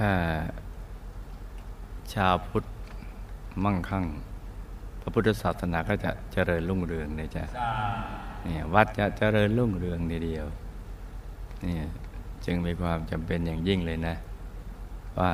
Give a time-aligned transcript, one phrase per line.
[0.00, 0.12] ถ้า
[2.14, 2.64] ชาวพุทธ
[3.64, 4.04] มั่งคั่ง
[5.00, 7.44] พระพุทธศาสนาก็จะเจริญรุ่งเรืองเลยจ้ะ
[8.44, 10.46] เนี่ยวัดจะเจริญรุ่งเรืองทีเดียว
[11.64, 11.76] นี่
[12.44, 14.14] จึงมีความจำเป็นอย่างยิ่งเลยนะ
[15.18, 15.32] ว่า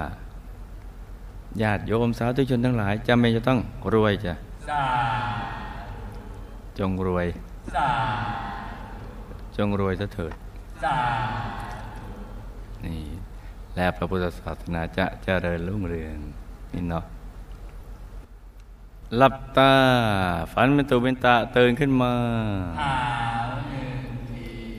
[1.63, 3.61] ญาติโยมสาธุชนทั้งหลายจำเป็นจะต้อง
[3.95, 4.35] รวยจ้ะ
[6.79, 7.27] จงรวย
[9.57, 10.35] จงรวยซะเถิด
[12.85, 13.16] นี่
[13.77, 16.19] และพระพุทธศาสนาจะเจริญรุ่งเรือง
[16.73, 17.05] นี่เนาะ
[19.17, 19.73] หลับตา
[20.53, 22.13] ฝันเป็นตุเป็นตาตื่นขึ้นมา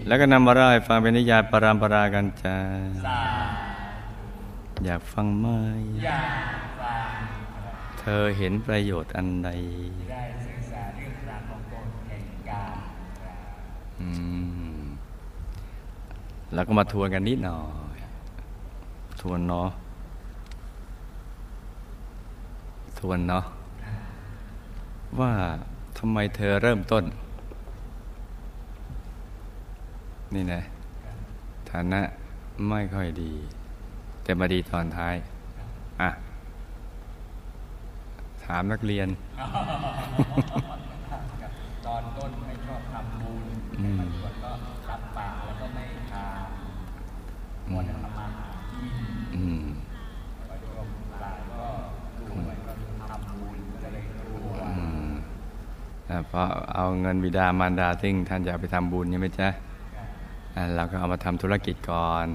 [0.08, 2.58] แล้วก็นำมาเล่าให้ฟังเป็นนิยายปรามปรากันจ้า
[4.86, 5.46] อยากฟังไหม
[8.00, 9.50] เธอเห็นประโยชน์อันใด
[10.12, 12.76] ได้ศึกษาเรื่องราวของกฎแห่งกรรม
[14.02, 14.10] อื
[14.80, 14.82] ม
[16.54, 17.87] แล้วก็มาทวนกันนิดหน่อยท
[19.32, 19.70] วนเนาะ
[23.00, 23.44] ทวนเนาะ
[25.20, 25.32] ว่า
[25.98, 27.04] ทำไมเธอเริ่มต้น
[30.34, 30.62] นี่นะ
[31.70, 32.02] ฐานะ
[32.70, 33.32] ไม่ค่อยดี
[34.24, 35.16] แต่มาดีตอนท้าย
[36.02, 36.10] อะ
[38.46, 39.08] ถามนักเรียน
[41.86, 43.46] ตอนต้นไม่ชอบทำบุญ
[43.80, 44.52] อืม บางคนก็
[44.90, 48.94] รับปากแล้วก็ไม่ทำมัวแต่ทำมาหากิน
[49.36, 49.66] อืม
[50.48, 50.88] พอช่วง
[51.20, 51.66] หลังก็
[52.30, 52.74] รวยก็
[53.10, 55.16] ทำบุญก็เลยรวย อืมอ่า
[55.97, 59.50] เพราะเอาเงินบิดามารดาซึ่งท่านจะเอาไปทำบุญใช่ไหมจ๊ะ
[60.76, 62.28] เราก็เอามาทำธุรกิจก่อน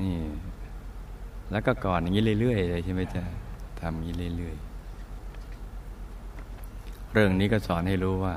[0.00, 0.14] นี่
[1.50, 3.24] แล้วก็ก่อนอย่างนี้เรื่อยๆเลยใช่ไหมจ๊ะ
[3.80, 4.62] ทำอย่างนี้เรื่อยๆ
[7.12, 8.34] เรื่องนี้ก็สอนให้รู้ว่า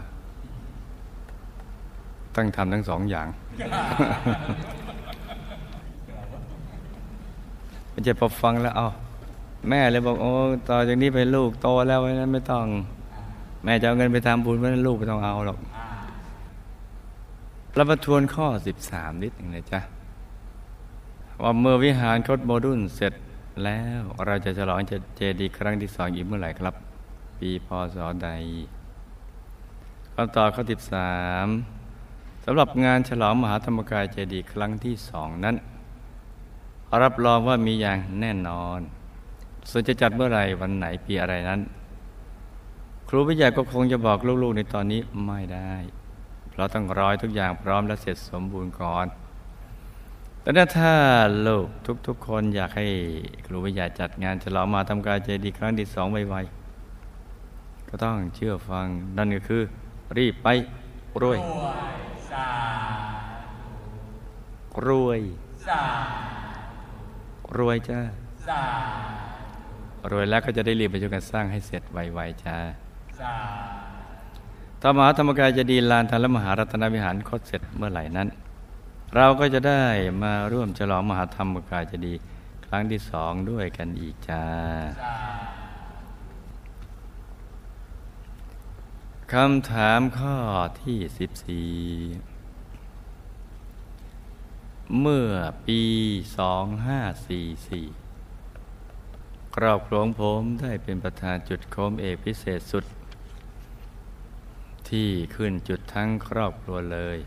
[2.36, 3.28] ต้องทำทั้งสองอย่าง
[7.92, 8.88] ไม่ใช่พอฟังแล้ว เอา
[9.70, 10.32] แม่เลยบอกโอ้
[10.70, 12.66] ต่อจากนี้ไปลูกโตแล้วเพราะฉะนั้นไม่ต้อง
[13.66, 15.60] แม่จะเอาเงินไปทำบุญเพราะฉะนั้นลูกไม่ต้องเอาหรอก
[17.76, 18.48] เรามาทวนข้อ
[18.86, 19.80] 13 นิดหนึ่งนะจ๊ะ
[21.42, 23.14] ว่าเมื่อวิหารคดโมดุลเสร็จ
[23.64, 24.80] แล้วเราจะฉลอง
[25.18, 26.76] เจดีย์ครั้งที่สองอีกเมื่อไหร่ครับ
[27.40, 28.30] ปีพศใด
[30.14, 30.64] คำตอบข้อ
[31.34, 35.56] 13สำหรับงานฉลองมหาธรรมกายเจดีย์ครั้งที่สองนั้น
[37.04, 38.80] รับรองว่ามีอย่างแน่นอน
[39.70, 41.62] ส่วนจะจัดเมื่อไหร่วันไหนปีอะไรนั้น
[43.10, 45.74] ครูวิทยาก็คงจะบอกลูกๆในตอนนี้ไม่ได้
[46.50, 49.06] เพราะต้องร้อให้ทุกอย่างพร้อมและเสร็จสมบูรณ์ก่อน
[50.42, 50.94] แต่ถ้า
[51.48, 51.68] ลูก
[52.08, 52.88] ทุกๆคนอยากให้
[53.46, 59.62] ครูวิทยาจัดงานฉลองมาธรรมกายเจดีครั้งที่สองไวๆก็ต้องเชื่อฟังนั่นก็คือ
[60.18, 60.48] รีบไป
[61.22, 61.40] รวย
[64.88, 65.22] รวย
[67.58, 68.00] รวยจ้า
[68.48, 68.64] สา
[70.12, 72.58] รวยแล้วก็จะได้รีบไปช่วยกันสร้างให้เสร็จไวๆจ้า
[73.20, 73.34] สา
[74.84, 78.28] รมหาธรรมกายเจะดีลานทานและมหารัตนวิหารคดเสร็จเมื่อไหร่นั้น
[79.16, 79.84] เราก็จะได้
[80.24, 82.14] มาร่วมฉลองมหาธรรมกายเจะดี
[82.66, 84.44] ครั้งที่สองด้วยกันอีกจ้า
[89.34, 90.38] คำถามข้อ
[90.84, 91.72] ที่สิบสี่
[95.00, 95.32] เมื่อ
[95.66, 95.82] ปี
[96.38, 97.86] สองห้าสี่สี่
[99.56, 102.86] ครอบครัวของผมได้เป็นประธานจุดโคมเอกพิเศษสุด
[104.90, 107.18] ที่ขึ้นจุดทั้งครอบครัวเลย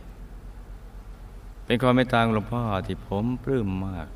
[1.64, 4.08] เป็นความไม่ต่างหลวงพ่อที่ผมปลื้มมาก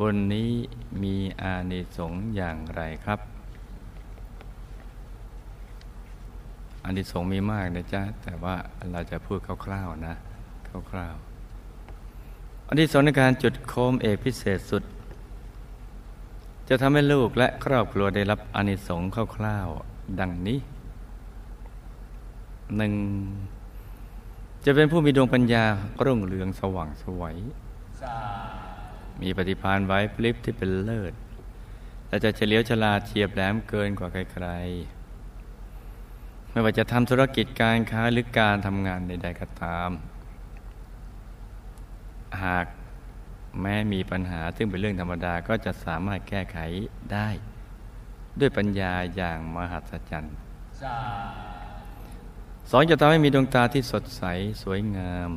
[0.00, 0.50] บนนี้
[1.02, 3.20] มีอานิสงส์อย่างไรครับ
[6.84, 8.56] อันที่สงส์มีมากนะจ๊ะ แต่ว่า
[8.92, 10.14] เราจะพูดคร่าวๆนะ
[10.90, 14.82] คร่าวๆอันที่สองในการจุดโคมเอกพิเศษสุด
[16.68, 20.58] จะทำให้ลูกและครอบครัวได้รับอานิสงส์คร่าวๆดังนี้
[22.76, 22.94] หนึ่ง
[24.64, 25.64] จะเป็นผู้มีดวงปัญญา
[26.04, 27.38] รุ่งเรืองสว่างไสวัย
[28.02, 28.18] สา
[29.20, 31.12] รมีปฏิภาณไว้พลิบที่เป็นเลิศ
[32.08, 39.90] และจะเฉลียวฉลาดเฉียบแหลมเกินกว่าใครๆ ไม่ว่าจะทำธุรกิจการค้าหรือการทำงานใดๆก็ตาม
[42.44, 42.66] หาก
[43.60, 46.58] แม้มีปัญหาซึ่งเป็นเรื่องธรรมดาก็จะสามารถแก้ไข
[47.12, 47.28] ได้
[48.40, 50.36] ด้วยปัญญาอย่างมหัศจรรย์
[52.70, 54.22] สองจะทำให้มีดวงตาที่สดใส
[54.62, 55.30] สวยงาม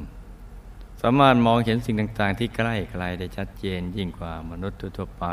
[1.02, 5.26] สามารถมองเห็นสิ่งต่างๆ ที่ใกล้ไกลได้ชัดเจนยิ่งกว่ามนุษย์ทั่วไป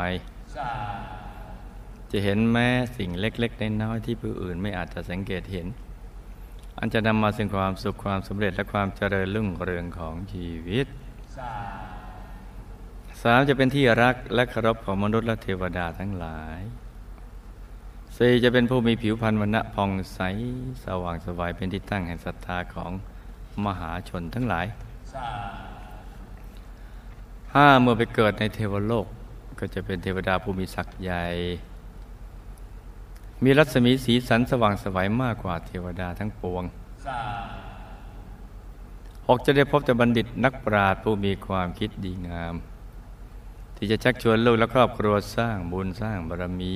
[2.11, 2.67] จะเห็นแม้
[2.97, 5.67] สิ่งเล็กๆน้อยๆที่ผู้อื่นไม่อาจจะสังเกตเห็น
[6.79, 10.87] อันจะนำมาซึ่งความสุขความสำเร็จและความเจริญรุ่งเรืองของชีวิต
[13.23, 16.59] สามจะเป็นที่รักและเคารพของมนุษย์และเทวดาทั้งหลาย
[18.21, 20.19] สี่จะเป็นผู้มีผิวพรรณวรรณะผ่องใส
[20.83, 22.91] สว่างสวายเป็นที่ตั้งแห่งศรัทธาของ
[23.65, 24.65] มหาชนทั้งหลาย
[27.53, 29.05] ห้าเมื่อไปเกิดในเทวโลก
[29.59, 31.25] ก็จะเป็นเทวดาผู้มีศักดิ์ใหญ่
[33.43, 36.63] มีรัศมีสีสันสว่างสวัยมากกว่าเทวดาทั้งปวง
[37.05, 37.21] สา
[39.27, 42.55] หกจะได้พบแต่บัณฑิตนักปราชญ์ผู้มีความคิดดีงาม
[43.75, 46.75] ที่จะชักชวนลูกและครอบครัวสร้างบุญสร้างบารมี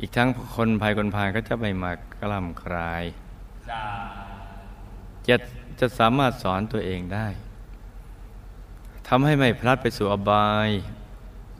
[0.00, 3.04] อีกทั้งคนภายคนพายก็จะไม่มากล่ำคลาย
[3.68, 3.84] สา
[5.28, 5.36] จะ
[5.80, 7.26] จะสามารถสอนตัวเองได้
[9.08, 10.68] ทำให้ไม่พลัดไปสู่อบาย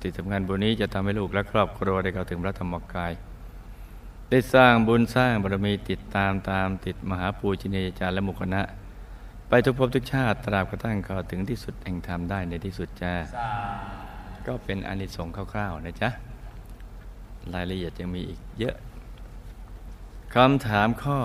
[0.00, 3.12] ที่สำคัญบุญนี้จะทำให้ลูกและครอบครัวได้เข้าถึงพระธรรมกาย
[4.31, 8.62] ได้สร้างบุญสร้างบารมีติดตามตามติดมหาปูชนียาจารย์และมุขณะ
[9.49, 13.50] ไปทุกภพทุกชาติตราบกระทั่งเข้าถึงที่สุดแห่งธรรมได้ในที่สุดจ้าสา
[14.46, 16.11] ก็เป็นอานิสงส์คร่าวๆนะจ๊ะ
[17.55, 18.77] รายละเอียดยังมีอีกเยอะ
[20.35, 21.19] คำถามข้อ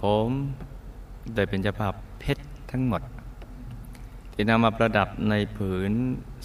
[0.04, 0.28] ผม
[1.36, 3.02] ได้เป็นเจ้าภาพเพชรทั้งหมด
[4.34, 5.92] ที่นำมาประดับในผืน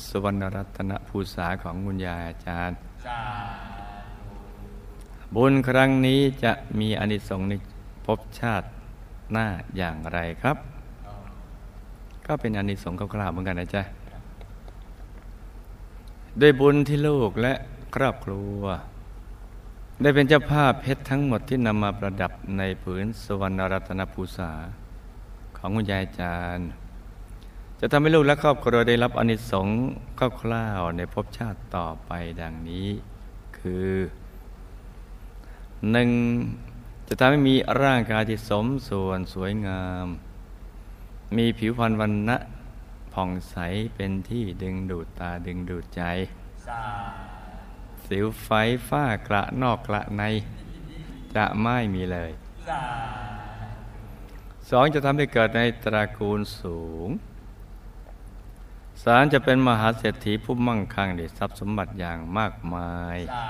[0.08, 2.76] สวรรณรัตนภูษาของคุณยายอาจารย์
[3.06, 3.20] สา
[5.34, 7.52] บุญครั้งนี้จะมีอานิสงส์ใน
[8.04, 8.66] ภพชาติ
[9.32, 9.46] หน้า
[9.76, 10.56] อย่างไรครับ
[12.26, 13.82] ก็เป็นอานิสงส์คร่าวๆเหมือนกันนะจ๊ะ
[16.40, 17.54] ด้วยบุญที่ลูกและ
[17.94, 18.62] ครอบครัว
[20.02, 24.50] ได้เป็นเจ้าภาพเพชรทั้งหมดที่นำมาประดับในผืนสวรรณรัตนภูษา
[25.56, 26.68] ของคุณยายจารย์
[27.80, 29.78] จะทำให้ลูกและครอบครัวได้รับอนิสงส์
[30.40, 32.10] คร่าวๆในภพชาติต่อไป
[32.40, 32.88] ดังนี้
[33.58, 33.88] คือ
[35.90, 36.10] หนึ่ง
[37.08, 40.06] จะทำให้มีร่างกายที่สมส่วนสวยงาม
[41.36, 42.36] มีผิวพรรณวันณะ
[43.20, 43.58] ผ่องใส
[43.96, 46.02] เป็นที่ดึงดูดตาดึงดูดใจ
[46.66, 46.82] สา
[48.06, 48.48] สิวไฟ
[48.88, 50.22] ฝ้ากระนอกกระใน
[51.34, 52.30] จะไม่มีเลย
[52.68, 52.82] สา
[54.70, 57.08] สองจะทำให้เกิดในตระกูลสูง
[59.04, 63.46] สามจะเป็นมหาเศรษฐีผู้มั่งคั่งในทรัพย์สมบัติอย่างมากมายสา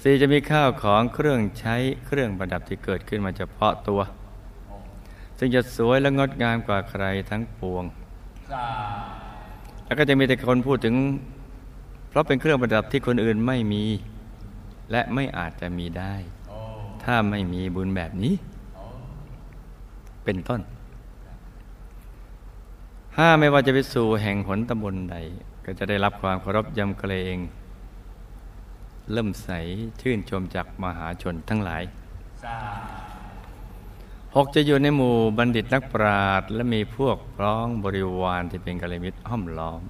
[0.00, 4.02] สี่จะมีข้าวของเครื่องใช้เครื่องประดับที่เกิดขึ้นมาเฉพาะตัว
[5.38, 7.84] ซึ่งจะสวยและงดงามกว่าใครทั้งปวง
[8.52, 8.66] สา
[9.84, 10.94] แล้วก็จะมีแต่คนพูดถึง
[12.08, 13.84] เพราะเป็นเครื่องประดับที่คนอื่นไม่มี
[14.90, 16.14] และไม่อาจจะมีได้
[16.48, 16.58] โอ้
[17.04, 18.34] ถ้าไม่มีบุญแบบนี้
[18.74, 18.84] โอ้
[20.24, 20.60] เป็นต้น
[23.16, 25.16] ห้าไม่ว่าจะไปสู่แห่งหนตำบลใด
[25.64, 27.36] ก็จะได้รับความเคารพยำเกรง
[29.12, 29.48] เริ่มใส
[30.00, 31.82] ชื่นชมจากมหาชนทั้งหลาย
[32.44, 32.58] สา
[34.36, 39.80] หกจะอยู่ในหมู่บัณฑิตนักปราชญ์และมีพวกพ้องบริวารที่เป็นกัลยาณมิตรห้อมล้อม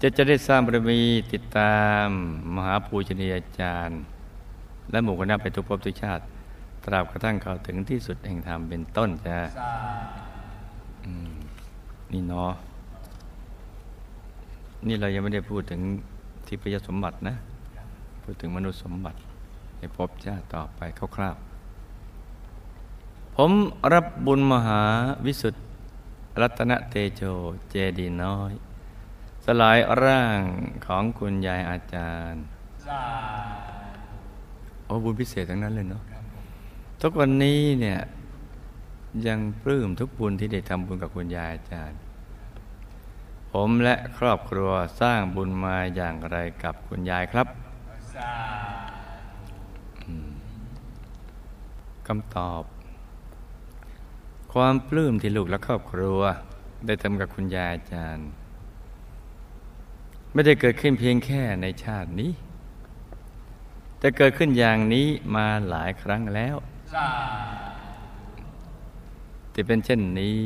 [0.00, 1.00] จะจะได้สร้างบารมี
[1.32, 2.06] ติดตาม
[2.54, 4.00] มหาปูชนียาจารย์
[4.90, 6.24] และหมู่คณะไปทุกภพทุกชาติ
[6.84, 9.72] ตราบกระทั่งเข้าถึงที่สุดแห่งธรรมเป็นต้นจ้ะสา
[12.12, 12.52] นี่เนาะ
[14.86, 15.80] นี่เรายังไม่ได้พูดถึง
[16.46, 17.34] ทิพยสมบัตินะ
[18.22, 19.18] พูดถึงมนุษย์สมบัติ
[19.78, 20.80] ในภพชาติต่อไป
[21.16, 21.55] คร่าวๆ
[23.40, 23.52] ผม
[23.92, 24.82] รับบุญมหา
[25.24, 25.60] วิสุทธิ
[26.40, 27.22] รัตนเตโช
[27.70, 28.52] เจดีน้อย
[29.44, 30.40] สลายร่าง
[30.86, 32.42] ของคุณยายอาจารย์
[34.84, 36.02] โอ้บุญพิเศษทั้งนั้นเลยเนาะ
[37.02, 37.98] ทุกวันนี้เนี่ย
[39.26, 41.98] ยังปลื้มทุกบุญที่ได้ทำบุญกับคุณยายอาจารย์
[43.52, 47.46] ผมและครอบครัวสร้างบุญมาอย่างไรกับคุณยายครับ
[52.06, 52.62] คำตอบ
[54.60, 56.20] ความปลื้มที่ลูกและครอบครัว
[56.86, 58.28] ได้ทำกับคุณยายอาจารย์
[60.32, 62.32] ไม่ได้เกิดขึ้นเพียงแค่ในชาตินี้
[63.98, 66.56] แต่เกิดขึ้นอย่างนี้มาหลายครั้งแล้ว
[69.52, 70.42] ที่เป็นเช่นนี้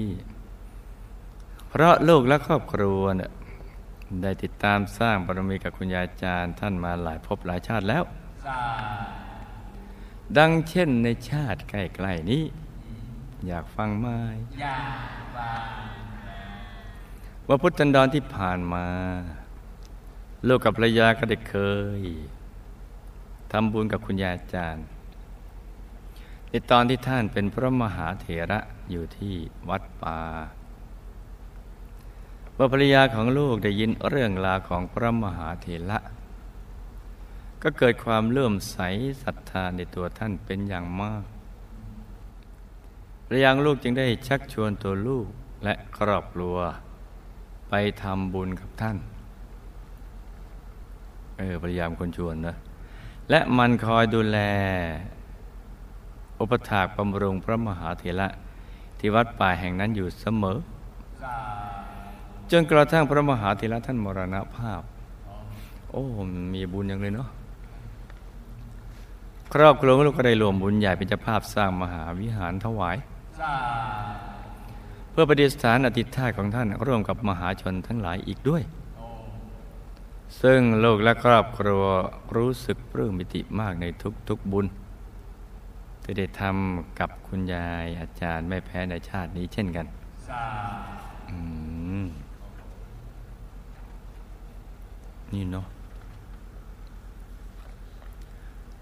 [1.69, 3.31] เพราะลูกและครอบครัวเนี่ย
[4.23, 8.03] ได้ติดตามสร้างบารมีกับคุณยายอาจารย์ ท่านมาหลายภพหลายชาติแล้ว
[10.39, 11.75] ดังเช่นในชาติใก
[12.07, 12.45] ล้ๆนี้
[13.47, 14.07] อยากฟังไหม
[14.63, 14.79] ยา
[15.37, 15.53] บา
[17.49, 18.87] ว่าพุทธันดรที่ผ่านมา
[20.49, 21.57] ลูกกับภรรยาก็ได้เค
[22.01, 22.03] ย
[23.53, 24.87] ทำบุญกับคุณยายอาจารย์
[26.49, 29.35] ในตอนที่ท่านเป็นพระมหาเถระอยู่ที่
[29.69, 30.21] วัดป่า
[32.55, 35.99] เมื่อภรรยาของลูกได้ยินเรื่องราวของพระมหาเถระ
[37.63, 38.79] ก็เกิดความเลื่อมใส
[39.23, 41.25] ศรัทธาในตัวท่านเป็นอย่างมาก
[43.31, 45.27] ระยังลูกจึงได้ชักชวนตัวลูก
[45.65, 46.57] และครอบครัว
[47.69, 48.97] ไปทำบุญกับท่าน
[51.39, 52.57] เออพยายามคนชวนนะ
[53.31, 54.39] และมันคอยดูแล
[56.41, 58.29] อุปถากบำรุงพระมหาเถระ
[58.99, 60.59] ที่วัดป่าแห่งนั้นอยู่เสมอ
[62.51, 64.83] จนกระทั่งพระมหาเถระท่านมรณภาพ
[65.91, 66.05] โอ้
[66.55, 67.29] มีบุญอย่างเลยเนาะ
[69.55, 72.97] ครอบครัวลูกก็ได้รวมบุญใหญ่เป็นเจ้าภาพสร้างมหาวิหารถวาย
[75.11, 78.63] เพื่อประดิษฐานอธิษฐานของท่านร่วมกับมหาชนทั้งหลายอีกด้วย
[80.43, 81.85] ซึ่งลูกและครอบครัว
[82.37, 83.85] รู้สึกปลื้มปิติมากใน
[84.29, 84.67] ทุกๆบุญ
[86.03, 89.87] ที่ได้ทำกับคุณยายอาจารย์ไม่แพ้ในชาตินี้เช่นกัน
[95.33, 95.67] นี่เนาะ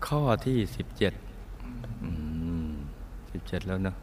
[0.06, 1.12] ข้อที่สิบเจ็ด
[3.32, 3.96] สิบเจ็ดแล้วเนาะ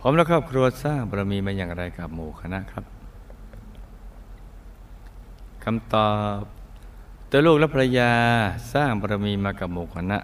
[0.00, 2.84] ผมและครอบครัวสร้างบารมีมาอย่างไรกับหมู่คณะครับ
[5.64, 6.40] คำตอบ
[7.30, 8.12] ตัวลูกและภรรยา
[8.72, 10.18] สร้างบารมีมากับหมู่คณะ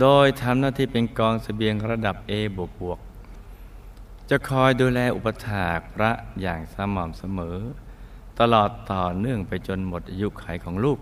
[0.00, 2.98] โดยทำหน้าที่เป็นกองเสบียงระดับ A บวกบวก
[4.30, 7.56] จะคอยดูแลอุปถากพระอย่างสม่ำเสมอ
[8.40, 10.98] ตลอดต่อเนื่องไปจนหมดอายุขัยของลูก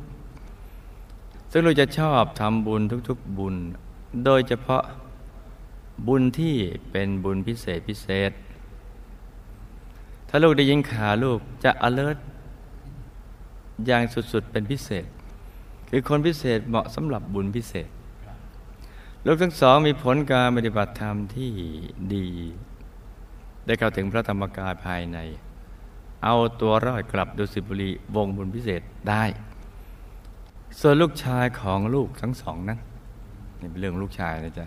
[1.51, 3.55] ซึ่งลูกจะชอบทำบุญทุกๆบุญ
[4.25, 4.83] โดยเฉพาะ
[6.07, 6.57] บุญที่
[6.91, 8.33] เป็นบุญพิเศษพิเศษ
[10.29, 12.19] ถ้าลูกได้ยินข่าวลูกจะ alert
[13.87, 15.07] อย่างสุดๆเป็นพิเศษ
[15.91, 17.89] คือคนพิเศษเหมาะสำหรับบุญพิเศษ
[19.27, 21.53] ลูกทั้งสองมีผลการปฏิบัติธรรมที่
[22.15, 22.27] ดี
[23.67, 25.19] ได้เข้าถึงพระธรรมกายภายใน
[26.25, 29.25] เอาตัวรอดกลับดุสิตบุรีวงบุญพิเศษได้
[30.81, 32.79] ส่วนลูกชายของลูกทั้งสองนั้น
[33.61, 34.67] นี่เป็นเรื่องลูกชายนะจ๊ะ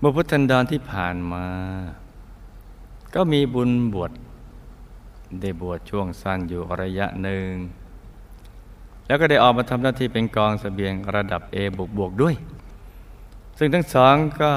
[0.00, 1.46] เมื่อพุทธันดรที่ผ่านมา
[3.14, 4.12] ก็มีบุญบวช
[5.40, 7.50] ได้บวชช่วงสั้นอยู่ระยะหนึ่ง
[9.06, 12.34] แล้วก็ได้ออกมาทำหน้าที่เป็นกองสเสบียงระดับ A บวกบวกด้วย
[13.58, 14.52] ซึ่งทั้งสองก็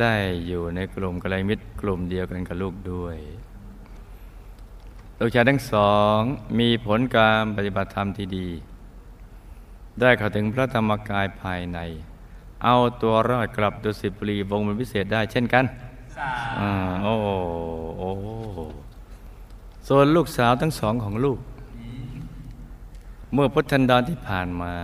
[0.00, 0.14] ได้
[0.46, 3.16] อยู่ในกลุ่มกัลยาณมิตรกลุ่มเดียวกันกับลูกด้วย
[5.18, 6.18] ลูกชายทั้งสอง
[6.58, 8.48] มีผลการปฏิบัติธรรมที่ดี
[10.00, 11.78] ได้เข้าถึงพระธรรมกายภายใน
[12.64, 15.64] เอาตัวรอดกลับดุสิตบุรีวงมันพิเศษได้เช่นกัน
[16.60, 16.70] อา
[17.02, 17.14] โอ้
[17.98, 18.10] โอ้
[19.88, 21.38] ส่วนลูกสาวทั้งสองของลูก
[23.32, 24.74] เมื่อพุทธันดรที่ผ่านมา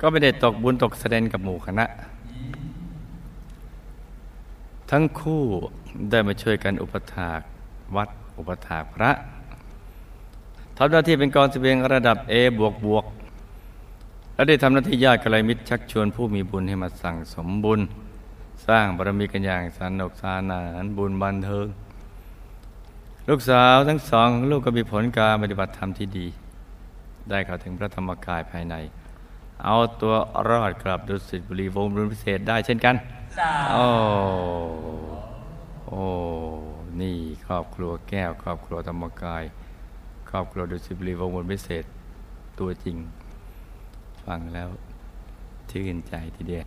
[0.00, 1.86] ก็ไม่ได้ตกบุญตกแสดงกับหมู่คณะ
[4.90, 5.42] ทั้งคู่
[6.10, 7.40] ได้มาช่วยกันอุปถาก
[7.96, 8.08] วัด
[8.38, 9.10] อุปถากพระ
[10.76, 13.04] ทำหน้าที่เป็นกองเสบียงระดับ A บวกบวก
[14.34, 17.80] และได้ทำหน้าที่ญาติกัลยมิตรชักชวนผู้มีบุญให้มาสั่งสมบุญ
[18.66, 21.66] สร้างบารมีกันอย่างสนุกสนานบุญบันเทิง
[23.28, 26.26] ลูกสาวทั้งสองลูกก็มีผลการปฏิบัติธรรมที่ดี
[27.30, 28.74] ได้เข้าถึงพระธรรมกายภายใน
[29.64, 30.14] เอาตัว
[30.48, 32.94] รอดกลับดุสิตบุรีวงบุญพิเศษได้เช่นกัน
[33.72, 33.86] โอ้
[35.86, 36.04] โอ้
[37.00, 39.42] นี่ครอบครัวแก้ว ครอบครัวธรรมกาย
[40.30, 41.84] ครอบครัวดุสิตบุรีวงบุญพิเศษ
[42.60, 42.96] ตัวจริง
[44.26, 44.68] ฟังแล้ว
[45.70, 46.66] ชื่นใจทีเดียว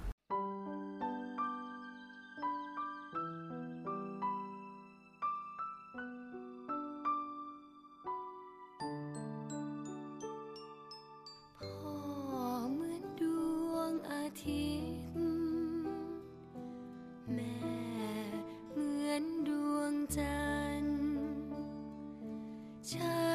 [22.90, 23.27] พ่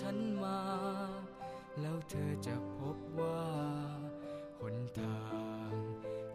[0.00, 0.60] ฉันมา
[1.80, 3.42] แล้วเธอจะพบว่า
[4.58, 5.22] หนทา
[5.70, 5.72] ง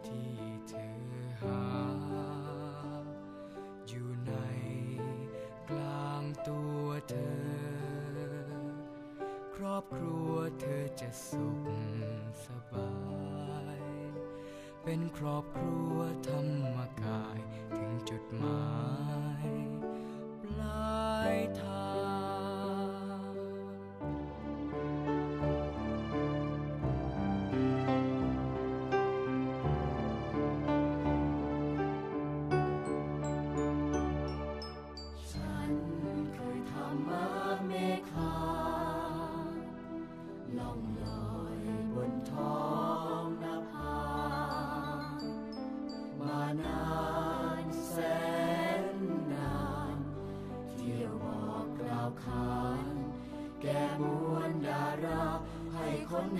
[0.06, 0.32] ที่
[0.68, 0.98] เธอ
[1.42, 1.64] หา
[3.88, 4.32] อยู่ใน
[5.70, 7.38] กลางตัวเธอ
[9.54, 11.68] ครอบครัวเธอจะสุข
[12.44, 12.92] สบา
[13.76, 13.80] ย
[14.84, 15.96] เป็นครอบครัว
[16.28, 17.40] ธรรมกาย
[17.76, 18.68] ถึงจุดหมา
[19.44, 19.46] ย
[20.42, 21.87] ปลายทาง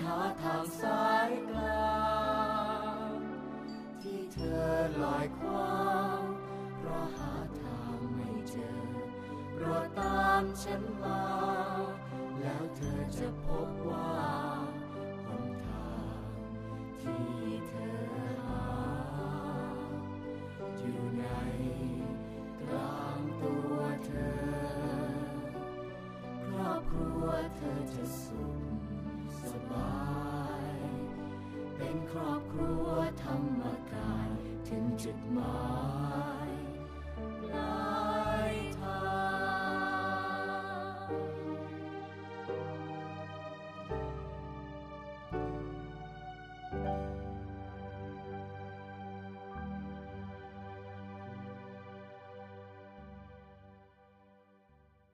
[0.01, 0.88] ให้ค้
[32.09, 32.85] ครอบครัว
[33.23, 33.61] ธรรม
[33.93, 34.29] กาย
[34.67, 35.68] ถึงจุดหมาย